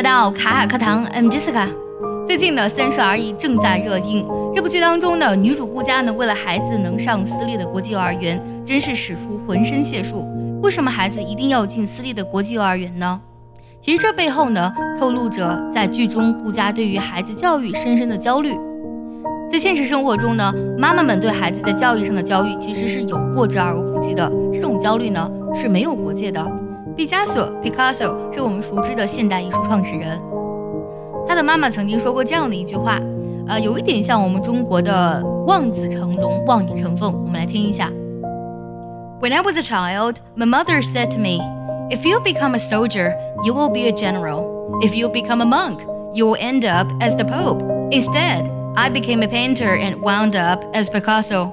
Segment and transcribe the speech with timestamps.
[0.00, 1.68] 来到卡卡课堂，I'm Jessica。
[2.24, 4.26] 最近呢，《三十而已》正在热映。
[4.54, 10.26] 这部剧当中呢，女主顾佳呢，为了孩子能上私立的国际幼儿园，真是使出浑身解数。
[10.62, 13.20] 为什么孩子一定要进私立的国际幼儿园呢？
[13.82, 18.58] 其实这背后呢，透露着在剧中顾佳对于孩子教育深深的焦虑。
[19.52, 24.32] 在现实生活中呢，妈妈们对孩子在教育上的焦虑其实是有过之而无不及的。
[24.50, 26.59] 这种焦虑呢是没有国界的。
[26.99, 30.19] 毕加索 （Picasso） 是我们熟知的现代艺术创始人。
[31.27, 32.99] 他的妈妈曾经说过这样的一句话，
[33.47, 37.11] 呃，有一点像我们中国的“望子成龙，望女成凤”。
[37.25, 37.91] 我们来听一下。
[39.21, 41.41] When I was a child, my mother said to me,
[41.89, 44.43] "If you become a soldier, you will be a general.
[44.81, 45.79] If you become a monk,
[46.13, 50.63] you will end up as the Pope." Instead, I became a painter and wound up
[50.73, 51.49] as Picasso。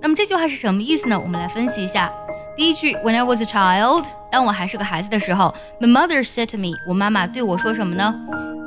[0.00, 1.20] 那么这句话是什么意思呢？
[1.20, 2.10] 我们来分析一下。
[2.56, 8.14] 第一句，When I was a child，当我还是个孩子的时候，My mother said to me，我妈妈对我说什么呢？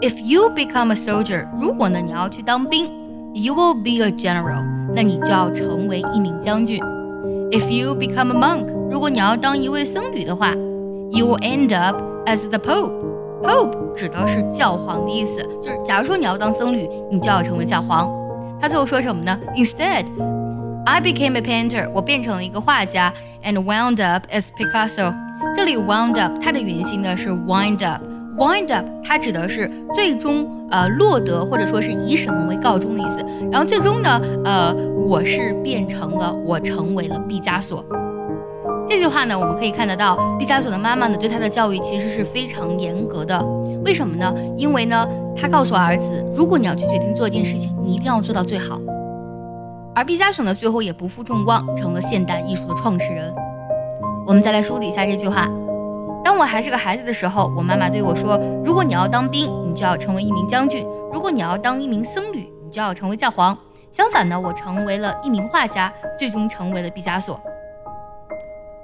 [0.01, 2.89] If you become a soldier，如果呢你要去当兵，
[3.33, 4.63] You will be a general，
[4.95, 6.81] 那你就要成为一名将军。
[7.51, 10.53] If you become a monk，如果你要当一位僧侣的话，
[11.11, 18.09] You will end up as the Pope。Pope 指的是教皇的意思，就是假如说你要当僧侣，你就要成为教皇。
[18.61, 19.37] 他最后说什么呢？
[19.55, 20.05] Instead,
[20.90, 23.12] I became a painter，我变成了一个画家
[23.44, 25.14] ，and wound up as Picasso。
[25.54, 33.22] 这里 wound up 它的原型呢是 wind up，wind up 它指的是最终呃落得或者说是以什么为告终的意思。
[33.52, 34.74] 然后最终呢，呃，
[35.06, 37.84] 我是变成了我成为了毕加索。
[38.88, 43.38] 这句话呢，我们可以看得到，毕加索的妈妈呢，对他的教育其实是非常严格的。
[43.84, 44.34] 为什么呢？
[44.56, 48.80] 因为呢，他告诉儿子，如果你要去决定做一件事情，你一定要做到最好。
[49.98, 53.34] 而毕加索呢，最后也不负众望，成了现代艺术的创始人。
[54.24, 55.48] 我们再来梳理一下这句话：
[56.24, 63.58] 当我还是个孩子的时候，我妈妈对我说，如果你要当兵，你就要成为一名将军；如果你要当一名僧侣，你就要成为教皇。
[63.90, 67.40] 相反呢，我成为了一名画家，最终成为了毕加索。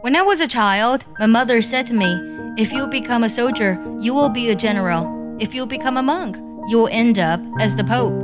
[0.03, 2.06] When I was a child, my mother said to me,
[2.56, 5.06] If you become a soldier, you will be a general.
[5.38, 6.34] If you become a monk,
[6.69, 8.15] you will end up as the Pope.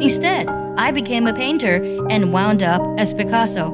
[0.00, 0.46] Instead,
[0.78, 3.72] I became a painter and wound up as Picasso.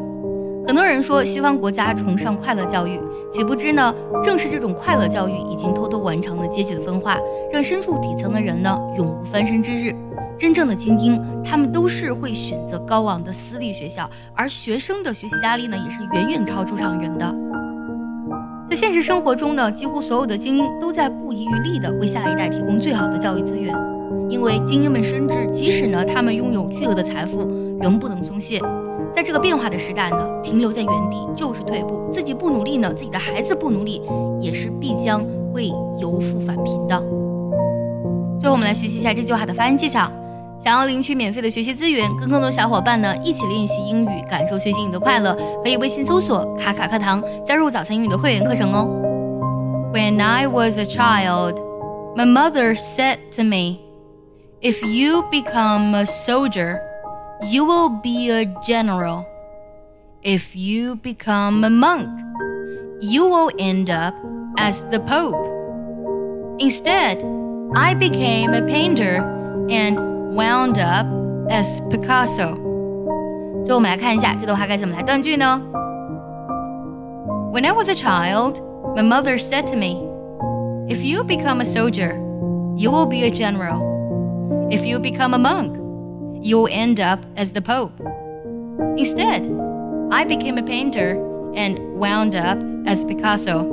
[0.67, 2.99] 很多人说西方国家崇尚快乐教育，
[3.31, 7.19] 岂不知呢，正是这种快乐教育已经偷偷完成了阶级的分化，
[7.53, 9.95] 让身处底层的人呢永无翻身之日。
[10.39, 17.44] 真正的精英，他们都是会选择高昂的私立学校，而学生的学习压力呢，也是远远超出常人的。
[18.69, 23.75] 在现实生活中呢，几乎所有的精英都在不遗余力地为下一代提供最好的教育资源，
[24.29, 27.47] 因为精英们深知，即使呢他们拥有巨额的财富，
[27.81, 28.61] 仍不能松懈。
[29.13, 34.03] 在这个变化的时代呢，停留在原地就是退步，自己不努力呢，自己的孩子不努力，
[34.41, 36.99] 也是必将会由富返贫的。
[38.41, 40.11] 最后，我们来学习一下这句话的发音技巧。
[40.64, 48.86] 想要领取免费的学习资源，跟更多小伙伴呢一起练习英语，感受学习英语的快乐，可以微信搜索“卡卡课堂”，加入早餐英语的会员课程哦。
[49.94, 51.56] When I was a child,
[52.16, 53.80] my mother said to me,
[54.62, 56.80] "If you become a soldier,
[57.50, 59.24] you will be a general.
[60.22, 62.10] If you become a monk,
[63.00, 64.14] you will end up
[64.58, 65.38] as the Pope."
[66.60, 67.24] Instead,
[67.74, 69.24] I became a painter
[69.70, 69.98] and
[70.34, 71.08] wound up
[71.50, 72.56] as Picasso。
[73.66, 75.62] 最后我们来看一下这段话该怎么来断句呢？
[77.52, 78.62] When I was a child,
[78.96, 79.98] my mother said to me,
[80.88, 82.14] "If you become a soldier,
[82.76, 83.82] you will be a general.
[84.70, 85.76] If you become a monk,
[86.42, 87.94] you will end up as the Pope."
[88.98, 89.48] Instead,
[90.12, 91.18] I became a painter
[91.56, 93.66] and wound up as Picasso.